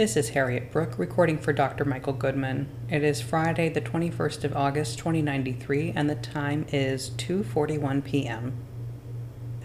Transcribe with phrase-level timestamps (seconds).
[0.00, 1.84] This is Harriet Brooke recording for Dr.
[1.84, 2.68] Michael Goodman.
[2.88, 8.54] It is Friday, the 21st of August, 2093, and the time is 2:41 p.m.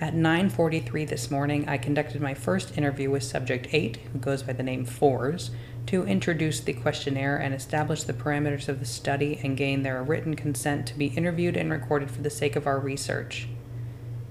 [0.02, 4.52] At 9:43 this morning, I conducted my first interview with subject 8, who goes by
[4.52, 5.52] the name Fours,
[5.86, 10.36] to introduce the questionnaire and establish the parameters of the study and gain their written
[10.36, 13.48] consent to be interviewed and recorded for the sake of our research.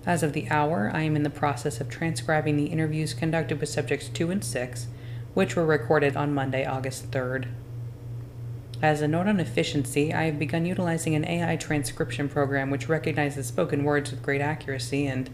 [0.05, 3.71] As of the hour, I am in the process of transcribing the interviews conducted with
[3.71, 4.89] subjects 2 and 6
[5.35, 7.49] which were recorded on Monday, August 3rd.
[8.81, 13.47] As a note on efficiency, I have begun utilizing an AI transcription program which recognizes
[13.47, 15.31] spoken words with great accuracy, and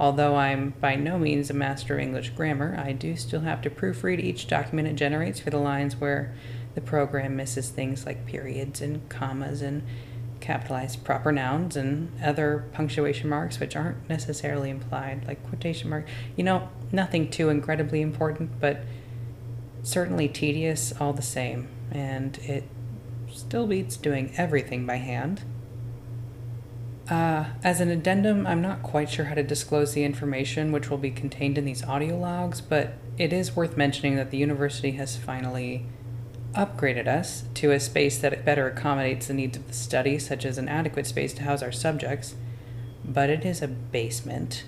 [0.00, 3.70] although I'm by no means a master of English grammar, I do still have to
[3.70, 6.34] proofread each document it generates for the lines where
[6.74, 9.82] the program misses things like periods and commas and
[10.40, 16.06] capitalized proper nouns and other punctuation marks which aren't necessarily implied, like quotation mark.
[16.36, 18.82] You know, nothing too incredibly important, but
[19.82, 22.64] certainly tedious all the same, and it
[23.32, 25.42] still beats doing everything by hand.
[27.10, 30.98] Uh, as an addendum, I'm not quite sure how to disclose the information which will
[30.98, 35.16] be contained in these audio logs, but it is worth mentioning that the university has
[35.16, 35.86] finally
[36.52, 40.58] upgraded us to a space that better accommodates the needs of the study, such as
[40.58, 42.34] an adequate space to house our subjects,
[43.04, 44.64] but it is a basement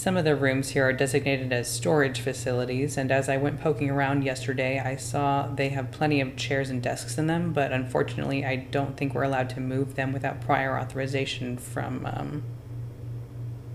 [0.00, 3.90] some of the rooms here are designated as storage facilities, and as I went poking
[3.90, 8.42] around yesterday, I saw they have plenty of chairs and desks in them, but unfortunately,
[8.42, 12.42] I don't think we're allowed to move them without prior authorization from, um,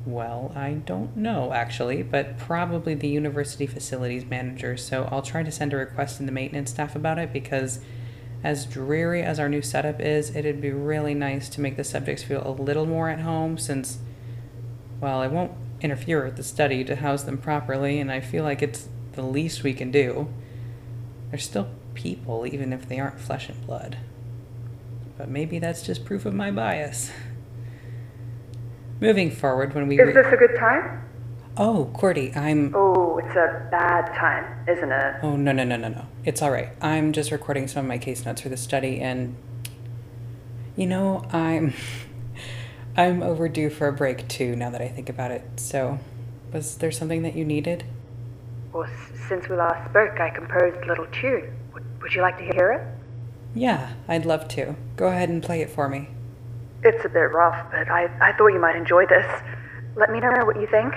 [0.03, 4.77] well, I don't know actually, but probably the university facilities manager.
[4.77, 7.81] So I'll try to send a request to the maintenance staff about it because,
[8.43, 12.23] as dreary as our new setup is, it'd be really nice to make the subjects
[12.23, 13.99] feel a little more at home since,
[15.00, 15.52] well, it won't
[15.82, 19.64] interfere with the study to house them properly, and I feel like it's the least
[19.64, 20.30] we can do.
[21.30, 23.98] They're still people, even if they aren't flesh and blood.
[25.17, 27.11] But maybe that's just proof of my bias.
[29.00, 30.00] Moving forward, when we.
[30.00, 31.02] Is this a good time?
[31.58, 32.73] Oh, Cordy, I'm.
[32.76, 35.16] Oh, it's a bad time, isn't it?
[35.22, 36.06] Oh, no, no, no, no, no.
[36.26, 36.70] It's all right.
[36.82, 39.36] I'm just recording some of my case notes for the study, and.
[40.76, 41.73] You know, I'm.
[42.98, 45.44] I'm overdue for a break too, now that I think about it.
[45.58, 46.00] So,
[46.54, 47.83] was there something that you needed?
[48.72, 48.88] Well,
[49.28, 51.54] since we last spoke, I composed a little tune.
[51.73, 53.58] Would, would you like to hear it?
[53.58, 54.76] Yeah, I'd love to.
[54.95, 56.10] Go ahead and play it for me.
[56.83, 59.26] It's a bit rough, but I, I thought you might enjoy this.
[59.95, 60.94] Let me know what you think.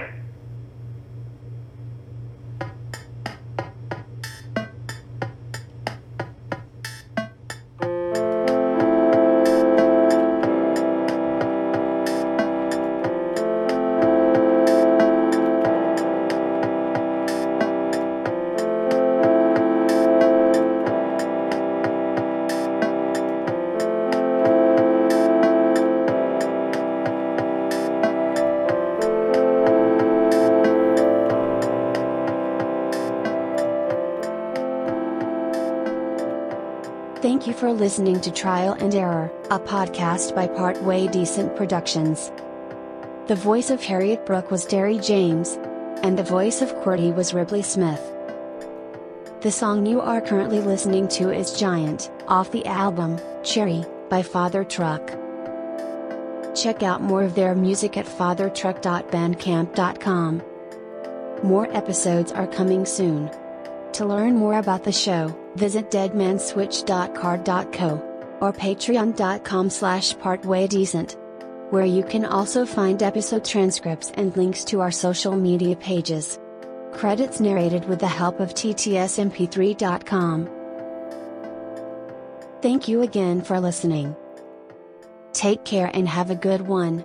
[37.28, 42.32] Thank you for listening to Trial and Error, a podcast by Partway Decent Productions.
[43.26, 45.58] The voice of Harriet Brooke was Derry James,
[46.02, 48.00] and the voice of Cordy was Ripley Smith.
[49.42, 54.64] The song you are currently listening to is Giant, off the album, Cherry, by Father
[54.64, 55.06] Truck.
[56.56, 60.42] Check out more of their music at fathertruck.bandcamp.com.
[61.42, 63.30] More episodes are coming soon.
[63.92, 68.04] To learn more about the show, visit deadmanswitch.carrd.co
[68.40, 71.16] or patreon.com slash partwaydecent,
[71.72, 76.38] where you can also find episode transcripts and links to our social media pages.
[76.92, 80.48] Credits narrated with the help of ttsmp3.com.
[82.62, 84.16] Thank you again for listening.
[85.32, 87.04] Take care and have a good one.